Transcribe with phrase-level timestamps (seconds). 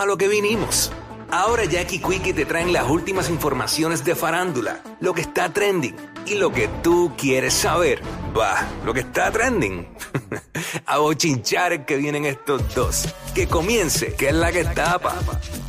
[0.00, 0.92] a lo que vinimos.
[1.32, 6.36] Ahora Jackie Quickie te traen las últimas informaciones de farándula, lo que está trending y
[6.36, 8.00] lo que tú quieres saber.
[8.38, 9.88] Va, lo que está trending.
[10.86, 13.12] a bochinchar que vienen estos dos.
[13.34, 15.16] Que comience, que es la que tapa.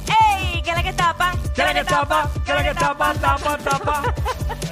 [0.05, 0.61] ¡Ey!
[0.61, 1.33] ¿Qué es la que tapa?
[1.55, 2.31] ¿Qué la que tapa?
[2.45, 3.13] ¿Qué la que tapa?
[3.15, 4.13] Tapa, tapa.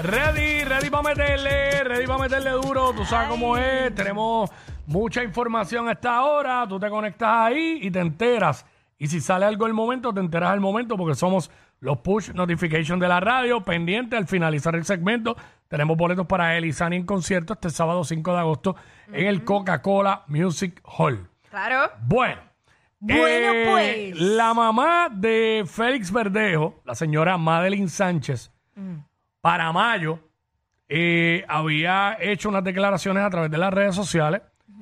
[0.03, 2.93] Ready, ready para meterle, ready para meterle duro.
[2.93, 3.95] Tú sabes cómo es.
[3.95, 4.51] Tenemos
[4.85, 6.67] mucha información a esta hora.
[6.69, 8.63] Tú te conectas ahí y te enteras.
[8.97, 12.99] Y si sale algo al momento, te enteras al momento porque somos los push notification
[12.99, 13.63] de la radio.
[13.63, 15.35] Pendiente al finalizar el segmento.
[15.67, 18.75] Tenemos boletos para Elizani en concierto este sábado 5 de agosto
[19.11, 21.29] en el Coca-Cola Music Hall.
[21.49, 21.91] Claro.
[22.01, 22.41] Bueno.
[22.99, 24.19] Bueno, eh, pues.
[24.19, 28.51] La mamá de Félix Verdejo, la señora Madeline Sánchez,
[29.39, 30.19] para mayo,
[30.89, 34.41] eh, había hecho unas declaraciones a través de las redes sociales.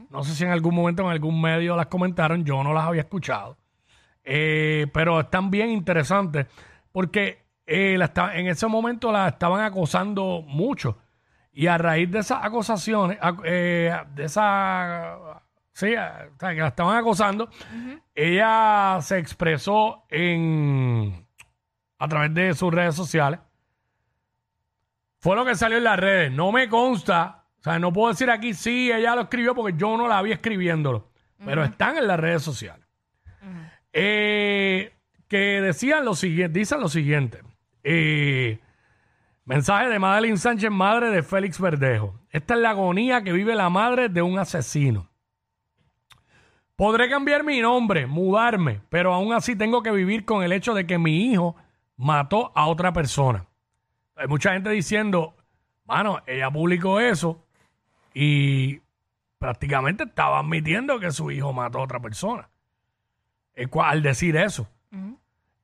[0.10, 3.02] No sé si en algún momento en algún medio las comentaron, yo no las había
[3.02, 3.58] escuchado.
[4.26, 6.48] Eh, pero están bien interesantes
[6.92, 10.98] porque eh, la en ese momento la estaban acosando mucho.
[11.54, 15.42] Y a raíz de esas acusaciones, ac- eh, de esa.
[15.72, 17.50] Sí, o sea, que la estaban acosando,
[18.14, 21.26] ella se expresó en.
[22.00, 23.40] a través de sus redes sociales.
[25.20, 26.32] Fue lo que salió en las redes.
[26.32, 27.46] No me consta.
[27.60, 30.32] O sea, no puedo decir aquí sí, ella lo escribió porque yo no la vi
[30.32, 31.10] escribiéndolo.
[31.44, 32.85] Pero están en las redes sociales.
[33.98, 34.92] Eh,
[35.30, 37.40] que decían lo siguiente, dicen lo siguiente.
[37.82, 38.60] Eh,
[39.46, 42.20] mensaje de Madeline Sánchez, madre de Félix Verdejo.
[42.30, 45.10] Esta es la agonía que vive la madre de un asesino.
[46.76, 50.86] Podré cambiar mi nombre, mudarme, pero aún así tengo que vivir con el hecho de
[50.86, 51.56] que mi hijo
[51.96, 53.46] mató a otra persona.
[54.18, 55.36] Hay mucha gente diciendo,
[55.86, 57.48] mano, ella publicó eso
[58.14, 58.82] y
[59.40, 62.50] prácticamente estaba admitiendo que su hijo mató a otra persona.
[63.56, 64.68] Eh, cua- Al decir eso.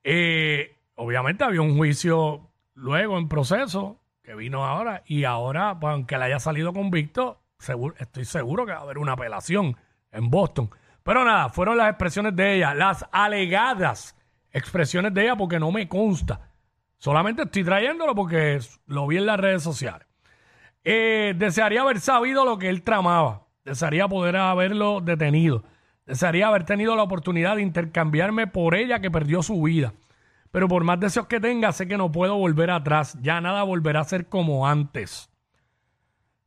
[0.04, 6.18] Eh, obviamente había un juicio luego en proceso que vino ahora y ahora, pues, aunque
[6.18, 9.76] le haya salido convicto, seguro, estoy seguro que va a haber una apelación
[10.10, 10.70] en Boston.
[11.02, 14.16] Pero nada, fueron las expresiones de ella, las alegadas
[14.52, 16.48] expresiones de ella porque no me consta.
[16.98, 20.06] Solamente estoy trayéndolo porque lo vi en las redes sociales.
[20.84, 23.46] Eh, desearía haber sabido lo que él tramaba.
[23.64, 25.64] Desearía poder haberlo detenido.
[26.06, 29.94] Desearía haber tenido la oportunidad de intercambiarme por ella que perdió su vida.
[30.50, 33.16] Pero por más deseos que tenga, sé que no puedo volver atrás.
[33.22, 35.30] Ya nada volverá a ser como antes.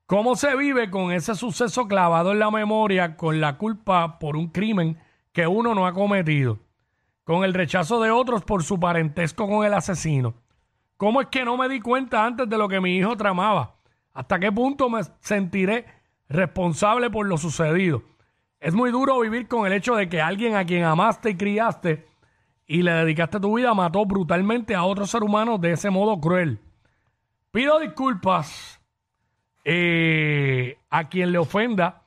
[0.05, 4.49] ¿Cómo se vive con ese suceso clavado en la memoria, con la culpa por un
[4.49, 4.99] crimen
[5.31, 6.59] que uno no ha cometido?
[7.23, 10.35] Con el rechazo de otros por su parentesco con el asesino.
[10.97, 13.77] ¿Cómo es que no me di cuenta antes de lo que mi hijo tramaba?
[14.13, 15.85] ¿Hasta qué punto me sentiré
[16.29, 18.03] responsable por lo sucedido?
[18.65, 22.07] Es muy duro vivir con el hecho de que alguien a quien amaste y criaste
[22.65, 26.59] y le dedicaste tu vida mató brutalmente a otro ser humano de ese modo cruel.
[27.51, 28.81] Pido disculpas
[29.65, 32.01] eh, a quien le ofenda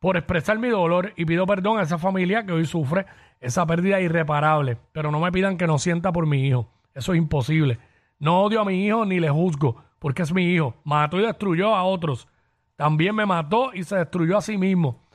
[0.00, 3.06] por expresar mi dolor y pido perdón a esa familia que hoy sufre
[3.40, 4.78] esa pérdida irreparable.
[4.90, 6.68] Pero no me pidan que no sienta por mi hijo.
[6.94, 7.78] Eso es imposible.
[8.18, 10.74] No odio a mi hijo ni le juzgo, porque es mi hijo.
[10.82, 12.26] Mató y destruyó a otros.
[12.74, 15.05] También me mató y se destruyó a sí mismo.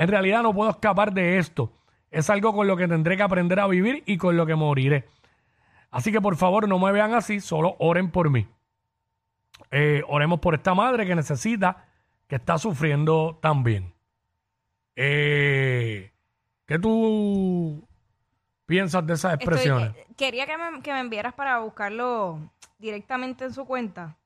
[0.00, 1.74] En realidad no puedo escapar de esto.
[2.10, 5.06] Es algo con lo que tendré que aprender a vivir y con lo que moriré.
[5.90, 8.48] Así que por favor no me vean así, solo oren por mí.
[9.70, 11.84] Eh, oremos por esta madre que necesita,
[12.26, 13.92] que está sufriendo también.
[14.96, 16.10] Eh,
[16.64, 17.86] ¿Qué tú
[18.64, 19.94] piensas de esas expresiones?
[19.94, 22.38] eh, quería que me, que me enviaras para buscarlo
[22.78, 24.16] directamente en su cuenta.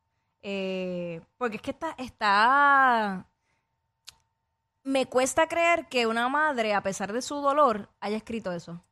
[0.40, 3.26] Eh, porque es que está, está...
[4.84, 8.84] Me cuesta creer que una madre, a pesar de su dolor, haya escrito eso.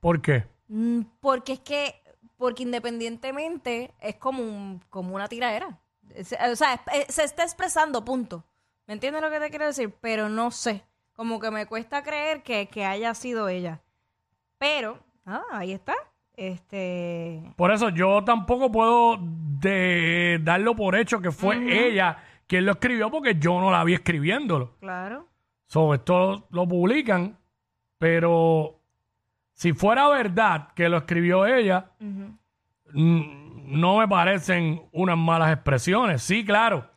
[0.00, 0.44] ¿Por qué?
[0.68, 1.94] Mm, Porque es que,
[2.36, 5.78] porque independientemente es como, un, como una tiradera.
[6.14, 8.44] Es- O sea, es- eh, se está expresando, punto.
[8.86, 9.94] ¿Me entiendes lo que te quiero decir?
[10.00, 10.84] Pero no sé.
[11.14, 13.80] Como que me cuesta creer que, que haya sido ella.
[14.58, 15.94] Pero, ah, ahí está.
[16.36, 17.52] Este.
[17.56, 22.18] Por eso yo tampoco puedo de- darlo por hecho que fue ella
[22.54, 24.76] quien lo escribió porque yo no la vi escribiéndolo.
[24.78, 25.26] Claro.
[25.66, 27.36] So, esto lo publican,
[27.98, 28.78] pero
[29.54, 31.90] si fuera verdad que lo escribió ella,
[32.92, 36.22] no me parecen unas malas expresiones.
[36.22, 36.88] Sí, claro.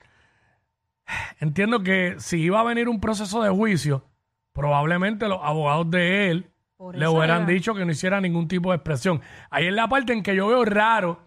[1.40, 4.06] Entiendo que si iba a venir un proceso de juicio,
[4.54, 7.52] probablemente los abogados de él Por le hubieran era.
[7.52, 9.22] dicho que no hiciera ningún tipo de expresión.
[9.50, 11.27] Ahí es la parte en que yo veo raro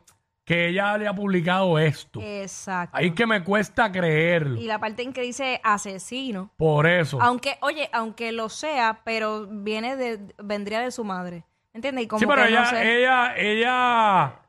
[0.51, 2.21] que ella haya publicado esto.
[2.21, 2.97] Exacto.
[2.97, 4.61] Ahí es que me cuesta creerlo.
[4.61, 6.51] Y la parte en que dice asesino.
[6.57, 7.23] Por eso.
[7.23, 11.45] Aunque, oye, aunque lo sea, pero viene de, vendría de su madre.
[11.73, 12.03] ¿Entiendes?
[12.03, 12.99] Y como Sí, pero que no ella, sé.
[12.99, 14.41] ella, ella,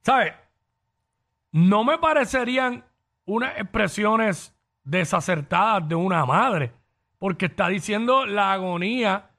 [0.00, 0.32] ¿sabes?
[1.52, 2.82] No me parecerían
[3.26, 4.54] unas expresiones
[4.84, 6.72] desacertadas de una madre,
[7.18, 9.32] porque está diciendo la agonía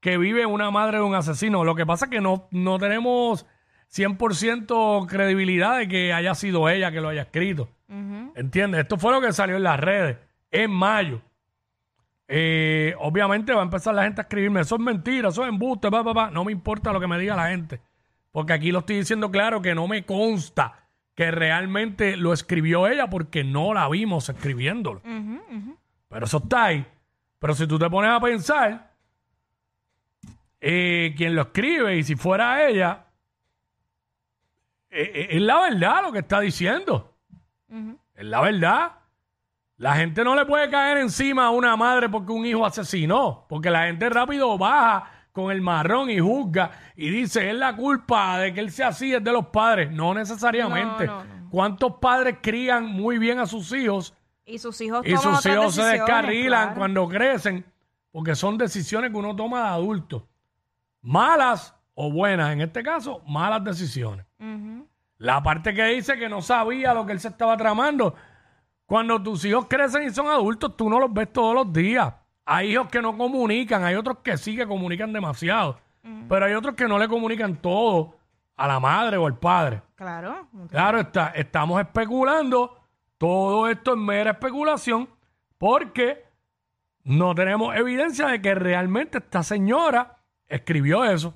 [0.00, 1.62] que vive una madre de un asesino.
[1.62, 3.46] Lo que pasa es que no, no tenemos
[3.92, 7.68] 100% credibilidad de que haya sido ella que lo haya escrito.
[7.88, 8.32] Ujú.
[8.34, 8.80] ¿Entiendes?
[8.82, 10.16] Esto fue lo que salió en las redes
[10.50, 11.20] en mayo.
[12.26, 15.90] Eh, obviamente va a empezar la gente a escribirme, eso es mentira, eso es embuste,
[15.90, 16.30] pa, pa, pa".
[16.30, 17.80] no me importa lo que me diga la gente,
[18.32, 20.84] porque aquí lo estoy diciendo claro que no me consta
[21.14, 25.02] que realmente lo escribió ella porque no la vimos escribiéndolo.
[26.08, 26.86] Pero eso está ahí.
[27.38, 28.90] Pero si tú te pones a pensar,
[30.60, 33.04] eh, quien lo escribe y si fuera ella,
[34.94, 37.14] eh, eh, es la verdad lo que está diciendo.
[37.68, 37.98] Ujú.
[38.14, 38.92] Es la verdad.
[39.76, 43.44] La gente no le puede caer encima a una madre porque un hijo asesinó.
[43.48, 48.38] Porque la gente rápido baja con el marrón y juzga y dice, es la culpa
[48.38, 49.90] de que él sea así, es de los padres.
[49.90, 51.06] No necesariamente.
[51.06, 51.50] No, no, no.
[51.50, 54.14] ¿Cuántos padres crían muy bien a sus hijos
[54.44, 56.78] Y sus hijos y toman sus otras hijos se decisiones, descarrilan claro.
[56.78, 57.64] cuando crecen?
[58.12, 60.28] Porque son decisiones que uno toma de adulto.
[61.00, 62.52] Malas o buenas.
[62.52, 64.24] En este caso, malas decisiones.
[65.18, 68.14] La parte que dice que no sabía lo que él se estaba tramando.
[68.86, 72.12] Cuando tus hijos crecen y son adultos, tú no los ves todos los días.
[72.44, 75.78] Hay hijos que no comunican, hay otros que sí que comunican demasiado.
[76.28, 78.16] Pero hay otros que no le comunican todo
[78.56, 79.80] a la madre o al padre.
[79.94, 80.48] Claro.
[80.70, 82.78] Claro está, estamos especulando.
[83.16, 85.08] Todo esto es mera especulación
[85.56, 86.24] porque
[87.04, 91.34] no tenemos evidencia de que realmente esta señora escribió eso.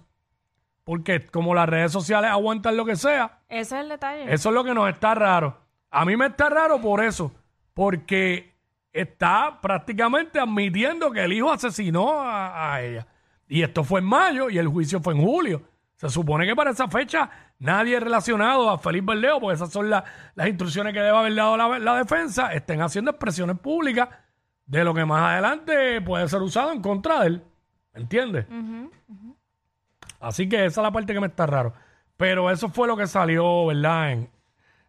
[0.89, 4.33] Porque como las redes sociales aguantan lo que sea, Ese es el detalle.
[4.33, 5.59] eso es lo que nos está raro.
[5.91, 7.31] A mí me está raro por eso,
[7.75, 8.55] porque
[8.91, 13.07] está prácticamente admitiendo que el hijo asesinó a, a ella.
[13.49, 15.61] Y esto fue en mayo y el juicio fue en julio.
[15.97, 20.05] Se supone que para esa fecha nadie relacionado a Felipe Verdeo, porque esas son la-
[20.37, 24.09] las instrucciones que debe haber dado la, la defensa, estén haciendo expresiones públicas
[24.65, 27.43] de lo que más adelante puede ser usado en contra de él.
[27.93, 28.47] ¿Entiendes?
[28.49, 28.91] Ujú.
[30.21, 31.73] Así que esa es la parte que me está raro.
[32.17, 34.13] Pero eso fue lo que salió, ¿verdad?
[34.13, 34.31] En,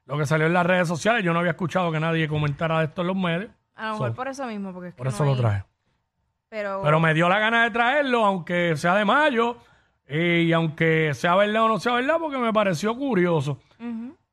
[0.06, 1.24] lo que salió en las redes sociales.
[1.24, 3.52] Yo no había escuchado que nadie comentara de esto en los medios.
[3.76, 5.64] A lo mejor So, por eso mismo, porque es que Por no eso lo traje.
[6.50, 9.58] Pero, Pero me dio la gana de traerlo, aunque sea de mayo.
[10.08, 13.60] y aunque sea verdad o no sea verdad, porque me pareció curioso.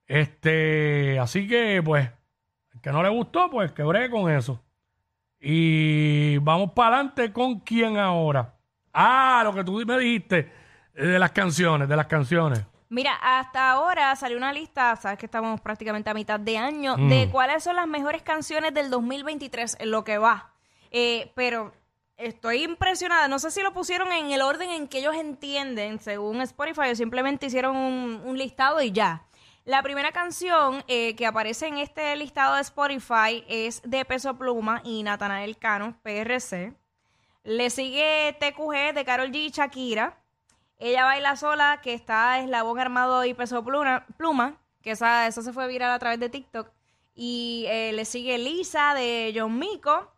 [0.06, 2.10] Este, así que, pues,
[2.72, 4.62] el que no le gustó, pues quebré con eso.
[5.38, 8.54] Y vamos para adelante con quién ahora.
[8.94, 10.50] Ah, lo que tú me dijiste
[11.04, 12.60] de las canciones, de las canciones.
[12.88, 17.08] Mira, hasta ahora salió una lista, sabes que estamos prácticamente a mitad de año, Mm.
[17.08, 20.52] de cuáles son las mejores canciones del 2023 en lo que va.
[20.92, 21.72] Eh, pero
[22.16, 26.40] estoy impresionada, no sé si lo pusieron en el orden en que ellos entienden, según
[26.42, 29.24] Spotify, o simplemente hicieron un, un listado y ya.
[29.64, 34.80] La primera canción eh, que aparece en este listado de Spotify es de Peso Pluma
[34.84, 36.72] y Natanael Cano, PRC.
[37.42, 40.16] Le sigue TQG de Carol G y Shakira.
[40.78, 45.66] Ella baila sola, que está Eslabón Armado y Peso Pluma, Pluma que esa, se fue
[45.66, 46.70] viral a través de TikTok.
[47.12, 50.12] Y eh, le sigue Lisa de John Mico,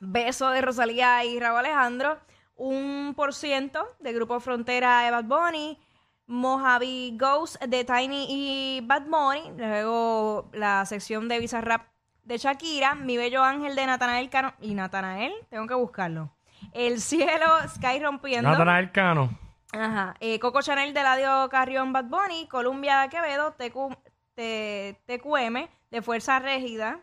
[0.00, 2.18] Beso de Rosalía y Raúl Alejandro,
[2.56, 5.78] Un por ciento de Grupo Frontera de Bad Bunny,
[6.26, 11.82] Mojave Ghost de Tiny y Bad Bunny, luego la sección de Bizarrap
[12.24, 16.34] de Shakira, Mi Bello Ángel de Natanael Cano, y Natanael, tengo que buscarlo.
[16.72, 18.48] El cielo, Sky rompiendo.
[18.48, 19.47] Natanael Cano.
[19.72, 20.14] Ajá.
[20.20, 23.96] Eh, Coco Chanel de Ladio Carrión Bad Bunny, Columbia Quevedo, TQ,
[24.34, 27.00] T- TQM de Fuerza Régida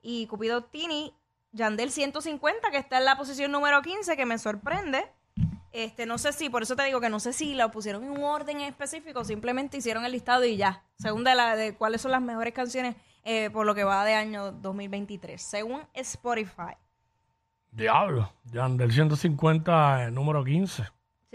[0.00, 1.12] y Cupido Tini,
[1.52, 5.04] Yandel 150 que está en la posición número 15 que me sorprende.
[5.72, 8.10] Este, no sé si, por eso te digo que no sé si lo pusieron en
[8.12, 12.12] un orden específico, simplemente hicieron el listado y ya, según de, la, de cuáles son
[12.12, 16.72] las mejores canciones eh, por lo que va de año 2023, según Spotify.
[17.72, 18.32] Diablo.
[18.44, 20.84] Yandel 150, eh, número 15.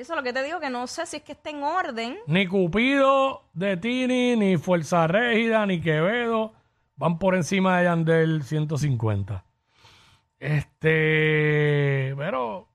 [0.01, 2.17] Eso es lo que te digo, que no sé si es que está en orden.
[2.25, 6.53] Ni Cupido de Tini, ni Fuerza Régida, ni Quevedo
[6.96, 9.46] van por encima de Yandel 150.
[10.39, 12.67] Este, pero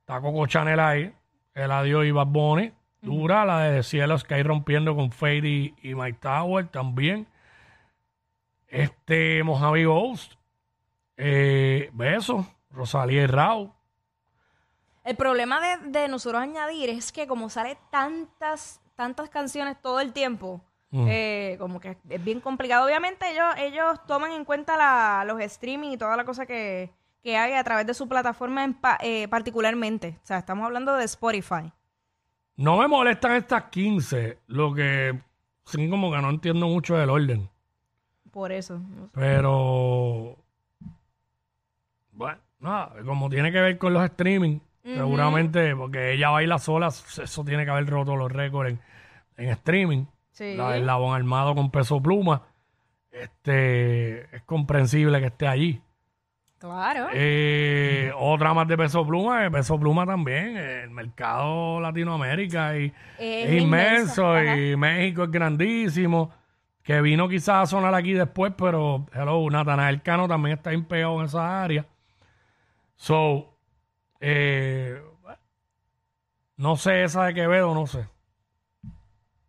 [0.00, 1.14] está Coco Chanel ahí,
[1.54, 2.72] el adiós y Bad Bunny.
[3.00, 7.28] Dura, la de Cielos que hay rompiendo con Fade y, y Mike Tower también.
[8.66, 10.32] Este, Mojave Ghost.
[11.16, 13.70] Eh, Beso, Rosalía y Raúl.
[15.04, 20.12] El problema de, de nosotros añadir es que como sale tantas, tantas canciones todo el
[20.12, 20.60] tiempo,
[20.92, 21.06] Mm.
[21.08, 22.84] eh, como que es bien complicado.
[22.84, 26.90] Obviamente ellos, ellos toman en cuenta la- los streaming y toda la cosa que,
[27.22, 30.18] que hay a través de su plataforma en pa- eh, particularmente.
[30.22, 31.72] O sea, estamos hablando de Spotify.
[32.56, 35.16] No me molestan estas 15, lo que
[35.64, 37.48] sí como que no entiendo mucho del orden.
[38.32, 38.80] Por eso.
[39.14, 40.36] Pero,
[42.12, 47.44] bueno, nada, como tiene que ver con los streaming, seguramente, porque ella baila sola, eso
[47.44, 48.80] tiene que haber roto los récords en,
[49.36, 50.04] en streaming.
[50.30, 50.54] Sí.
[50.56, 52.42] La del labón armado con peso pluma,
[53.10, 55.80] este, es comprensible que esté allí.
[56.58, 57.08] Claro.
[57.14, 60.56] Eh, otra más de peso pluma, eh, peso pluma también.
[60.58, 66.30] eh, El mercado Latinoamérica y, Es es, inmenso y México es grandísimo.
[66.82, 71.18] Que vino quizás a sonar aquí después, pero hello, Natanael Cano también está bien pegado
[71.20, 71.86] en esa área.
[72.96, 73.49] So,
[74.20, 75.02] eh,
[76.56, 78.06] no sé esa de Quevedo, no sé.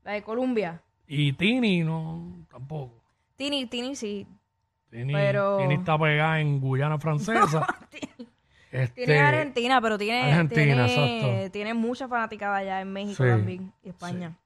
[0.03, 0.81] La de Colombia.
[1.07, 3.03] Y Tini, no, tampoco.
[3.35, 4.25] Tini, Tini sí.
[4.89, 7.65] Tini, Pero- Tini está pegada en Guyana Francesa.
[8.71, 11.51] Este, Tiene Argentina, pero tiene, Argentina, tiene, exacto.
[11.51, 13.29] tiene mucha fanaticada allá en México Sí.
[13.29, 14.37] también y España.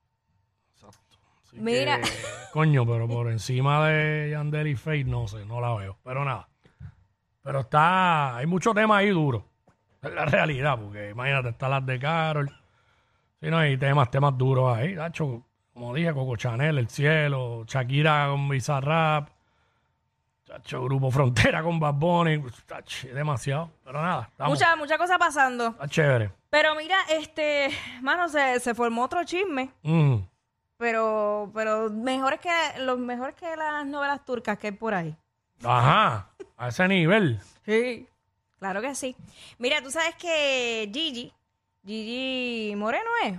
[1.44, 2.02] Así Mira.
[2.02, 2.10] que,
[2.52, 6.00] coño, pero por encima de Yandel y Faith, no sé, no la veo.
[6.04, 6.50] Pero nada.
[7.44, 9.46] Pero está, hay mucho tema ahí duro.
[10.06, 12.50] Es la realidad, porque imagínate, están las de Carol.
[13.42, 14.96] Sí, no, hay temas, temas duros ahí.
[14.96, 15.44] Tacho,
[15.74, 19.30] como dije, Coco Chanel, El Cielo, Shakira con Bizarrap.
[20.46, 22.44] Tacho, Grupo Frontera con Bad Bunny.
[22.68, 23.72] Tacho, demasiado.
[23.84, 25.68] Pero nada, estamos, Mucha, mucha cosa pasando.
[25.70, 26.32] está chévere.
[26.50, 27.70] Pero mira, este,
[28.02, 30.18] mano, se, se formó otro chisme, Mm.
[30.78, 32.50] pero, pero mejores que,
[32.82, 35.16] los mejores que las novelas turcas que hay por ahí.
[35.64, 37.40] Ajá, a ese nivel.
[37.66, 38.08] Sí.
[38.60, 39.16] Claro que sí.
[39.58, 41.32] Mira, tú sabes que Gigi,
[41.86, 43.34] Gigi Moreno es,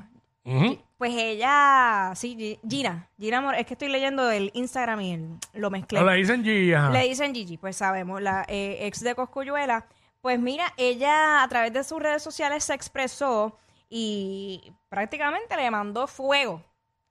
[0.44, 0.78] Ujú.
[0.99, 5.28] pues ella, sí, Gi- Gina, Gina Moreno, es que estoy leyendo el Instagram y el-
[5.54, 5.99] lo mezclé.
[6.00, 6.90] No le dicen G, ajá.
[6.90, 9.87] Le dicen Gigi, pues sabemos, la eh, ex de Coscuyuela.
[10.20, 13.58] Pues mira, ella a través de sus redes sociales se expresó
[13.88, 16.62] y prácticamente le mandó fuego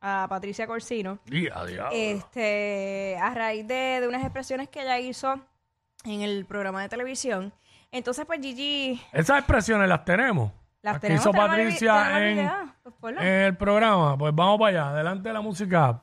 [0.01, 1.19] a Patricia Corsino.
[1.25, 1.89] Día, diablo.
[1.93, 5.39] Este, a raíz de, de unas expresiones que ella hizo
[6.03, 7.53] en el programa de televisión.
[7.91, 10.51] Entonces, pues Gigi Esas expresiones las tenemos.
[10.81, 11.21] las que tenemos.
[11.23, 12.71] hizo tenemos Patricia tenemos en.
[12.83, 13.21] Pues ponlo.
[13.21, 14.17] en el programa.
[14.17, 14.89] Pues vamos para allá.
[14.91, 16.01] Adelante la música.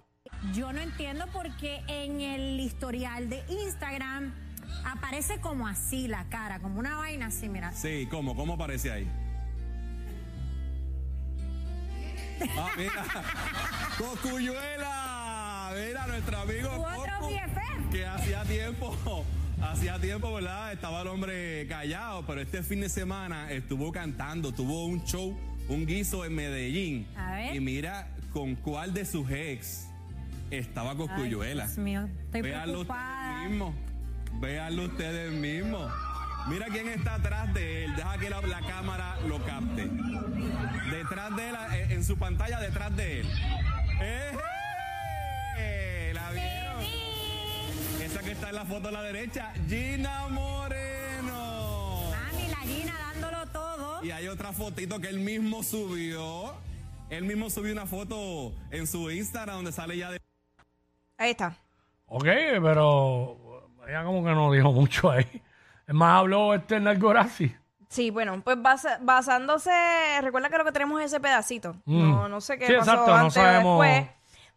[0.52, 4.34] Yo no entiendo por qué en el historial de Instagram
[4.84, 7.70] aparece como así la cara, como una vaina así, mira.
[7.72, 8.34] Sí, ¿cómo?
[8.34, 9.08] ¿Cómo aparece ahí?
[12.58, 13.04] Ah, mira.
[13.98, 15.70] Cocuyuela.
[15.76, 17.90] Mira, nuestro amigo Tu otro Cocu, BFF.
[17.92, 19.24] que hacía tiempo,
[19.62, 20.72] hacía tiempo, ¿verdad?
[20.72, 25.36] Estaba el hombre callado, pero este fin de semana estuvo cantando, tuvo un show,
[25.68, 27.06] un guiso en Medellín.
[27.16, 27.54] A ver.
[27.56, 29.88] Y mira con cuál de sus ex
[30.50, 31.66] estaba Ay, Cocuyuela.
[31.66, 33.30] Dios mío, estoy Véanlo preocupada.
[33.32, 33.74] ustedes mismos.
[34.40, 35.92] Véanlo ustedes mismos.
[36.48, 37.94] Mira quién está atrás de él.
[37.94, 39.88] Deja que la, la cámara lo capte.
[40.90, 43.26] Detrás de él, eh, en su pantalla, detrás de él.
[44.00, 44.32] ¡Eh!
[48.12, 52.10] Esa que está en la foto a la derecha, Gina Moreno.
[52.10, 54.04] Mami, la Gina dándolo todo.
[54.04, 56.54] Y hay otra fotito que él mismo subió.
[57.08, 60.18] Él mismo subió una foto en su Instagram donde sale ya de
[61.18, 61.56] Ahí está.
[62.06, 62.24] Ok,
[62.62, 65.26] pero ella como que no dijo mucho ahí.
[65.86, 67.54] Es más, habló este Nargorazi.
[67.88, 69.70] Sí, bueno, pues basa- basándose,
[70.22, 71.74] recuerda que lo que tenemos es ese pedacito.
[71.84, 72.10] Mm.
[72.10, 73.82] No, no sé qué Sí, pasó exacto, no antes o sabemos.
[73.86, 74.10] después.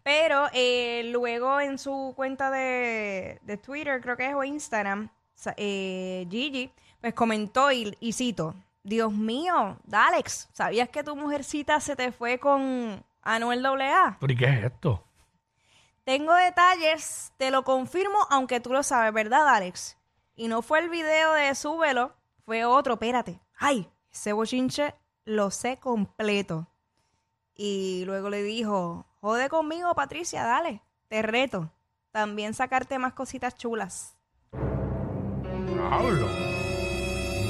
[0.06, 5.10] Pero eh, luego en su cuenta de, de Twitter, creo que es, o Instagram,
[5.58, 6.72] eh, Gigi,
[7.02, 12.38] pues comentó y, y cito, Dios mío, Dalex, ¿sabías que tu mujercita se te fue
[12.38, 14.18] con Anuel AA?
[14.20, 15.04] ¿Pero y qué es esto?
[16.04, 19.98] Tengo detalles, te lo confirmo, aunque tú lo sabes, ¿verdad, Alex?
[20.36, 22.14] Y no fue el video de Súbelo,
[22.46, 23.40] fue otro, espérate.
[23.58, 24.94] Ay, ese bochinche
[25.24, 26.68] lo sé completo.
[27.56, 31.72] Y luego le dijo, jode conmigo, Patricia, dale, te reto.
[32.12, 34.16] También sacarte más cositas chulas.
[35.92, 36.28] Hablo.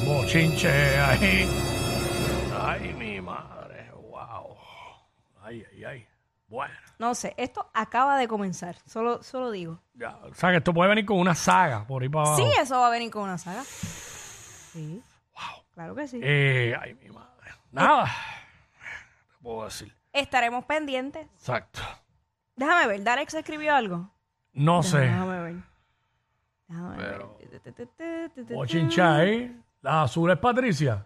[0.05, 1.45] Bochinche ahí.
[2.57, 3.91] Ay, mi madre.
[3.91, 4.55] Wow.
[5.43, 6.07] Ay, ay, ay.
[6.47, 6.73] Bueno.
[6.97, 9.81] No sé, esto acaba de comenzar, solo, solo digo.
[9.95, 12.41] Ya, o sea, que esto puede venir con una saga por ahí para abajo.
[12.41, 13.63] Sí, eso va a venir con una saga.
[13.65, 15.03] Sí.
[15.33, 15.63] Wow.
[15.73, 16.21] Claro que sí.
[16.23, 17.51] Eh, ay, mi madre.
[17.71, 18.05] Nada.
[18.05, 19.93] ¿Qué puedo decir?
[20.15, 21.27] Estaremos pendientes.
[21.33, 21.81] Exacto.
[22.55, 24.09] Déjame ver, Dalex escribió algo.
[24.53, 24.99] No sé.
[24.99, 25.55] Déjame ver.
[26.67, 29.01] Déjame Pero- ver.
[29.01, 29.61] Ahí.
[29.81, 31.05] La azul es Patricia.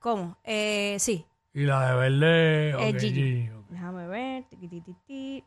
[0.00, 0.36] ¿Cómo?
[0.44, 1.24] Eh, sí.
[1.54, 2.74] Y la de verde.
[2.74, 3.14] Ok, Gigi.
[3.14, 3.66] Gigi, ok.
[3.68, 4.44] Déjame ver.
[4.44, 5.44] Tiquitititi.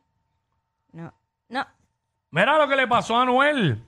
[0.93, 1.13] No.
[1.49, 1.67] No.
[2.31, 3.85] Mira lo que le pasó a Anuel.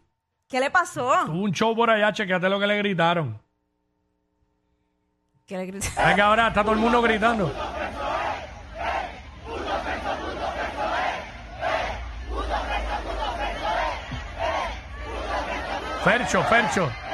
[0.47, 1.11] ¿Qué le pasó?
[1.25, 3.41] Tuvo un show por allá, chequeate lo que le gritaron.
[5.45, 5.87] ¿Qué le grité?
[5.87, 7.51] Es que ahora está todo el mundo gritando.
[16.03, 17.10] Fercho, Fercho.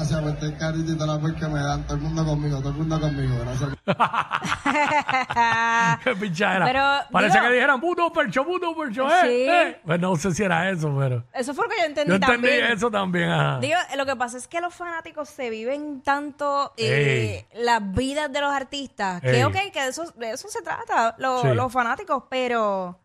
[0.00, 1.84] Gracias por este cariño y toda la voz que me dan.
[1.84, 3.34] Todo el mundo conmigo, todo el mundo conmigo.
[3.40, 3.70] Gracias.
[6.04, 6.64] Qué pichadera.
[6.64, 9.28] Pero, Parece digo- que dijeran puto percho, puto percho, eh, Sí.
[9.50, 9.80] eh.
[9.84, 11.22] Pues no sé si era eso, pero.
[11.34, 12.64] Eso fue lo que yo entendí Yo entendí también.
[12.72, 13.58] eso también, ajá.
[13.60, 18.40] Digo, lo que pasa es que los fanáticos se viven tanto eh, las vidas de
[18.40, 19.42] los artistas, que Ey.
[19.44, 21.48] ok, que de eso, de eso se trata, lo- Sí.
[21.48, 22.98] los fanáticos, pero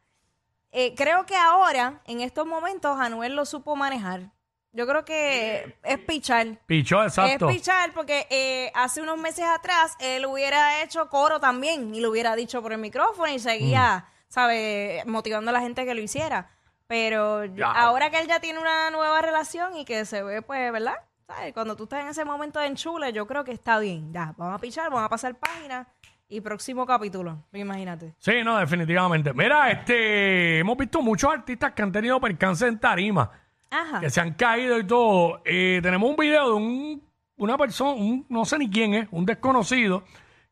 [0.72, 4.32] eh, creo que ahora, en estos momentos, Anuel lo supo manejar.
[4.76, 6.48] Yo creo que es pichar.
[6.66, 7.50] Pichó, exacto.
[7.50, 12.12] Es pichar porque eh, hace unos meses atrás él hubiera hecho coro también y lo
[12.12, 14.12] hubiera dicho por el micrófono y seguía, Mm.
[14.28, 15.06] ¿sabes?
[15.06, 16.50] Motivando a la gente que lo hiciera.
[16.88, 17.72] Pero Ya.
[17.72, 20.96] ahora que él ya tiene una nueva relación y que se ve, pues, ¿verdad?
[21.26, 21.54] ¿Sabes?
[21.54, 24.12] Cuando tú estás en ese momento de enchule, yo creo que está bien.
[24.14, 25.88] Ya, vamos a pichar, vamos a pasar página
[26.28, 27.44] y próximo capítulo.
[27.54, 28.14] Imagínate.
[28.20, 29.34] Sí, no, definitivamente.
[29.34, 33.32] Mira, este, hemos visto muchos artistas que han tenido percance en tarima,
[33.72, 34.00] Ajá.
[34.00, 35.42] que se han caído y todo.
[35.46, 37.04] Eh, tenemos un video de un,
[37.38, 40.04] una persona, un- no sé ni quién es, un desconocido,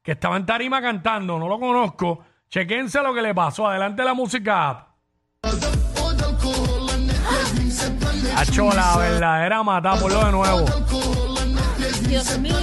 [0.01, 2.25] que estaba en tarima cantando, no lo conozco.
[2.50, 3.67] Chequense lo que le pasó.
[3.67, 4.88] Adelante la música.
[8.36, 10.65] Hacho, la verdadera mata, por lo de nuevo.
[12.08, 12.62] Dios mío.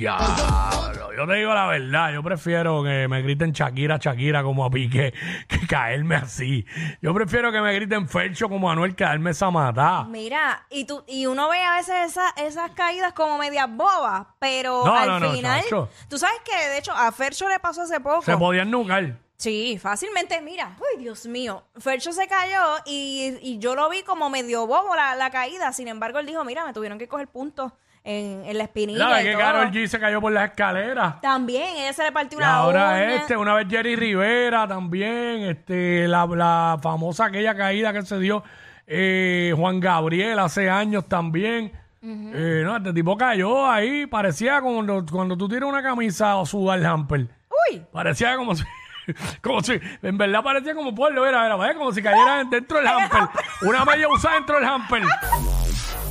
[0.00, 4.70] Diablo, yo te digo la verdad, yo prefiero que me griten Shakira, Shakira como a
[4.70, 5.12] Piqué,
[5.48, 6.64] que caerme así.
[7.02, 10.04] Yo prefiero que me griten Fercho como a Anuel que darme esa matada.
[10.04, 14.84] Mira, y tú y uno ve a veces esa- esas caídas como medias bobas, pero
[14.86, 15.88] No, al no, no, final, chacho.
[16.08, 18.22] tú sabes que de hecho a Fercho le pasó hace poco.
[18.22, 19.18] Se podían nucar.
[19.36, 24.28] Sí, fácilmente, mira, uy, Dios mío, Fercho se cayó y, y yo lo vi como
[24.30, 27.72] medio bobo la, la caída, sin embargo él dijo, mira, me tuvieron que coger puntos
[28.04, 29.40] en, en la espinilla ¿Sabes y que todo.
[29.42, 31.20] Karol G se cayó por las escaleras?
[31.20, 33.14] También, ella se le partió Y una ahora uña.
[33.16, 38.42] este, una vez Jerry Rivera también, este, la, la famosa aquella caída que se dio
[38.86, 41.72] eh, Juan Gabriel hace años también.
[42.02, 46.46] Eh, no, este tipo cayó ahí, parecía como cuando, cuando tú tiras una camisa o
[46.46, 47.26] sudar el hamper.
[47.70, 48.64] Uy, Parecía como si,
[49.42, 51.74] como si, en verdad parecía como pueblo, era, era, ¿ves?
[51.76, 53.20] como si cayera dentro del hamper.
[53.62, 55.02] Una media usada dentro del hamper.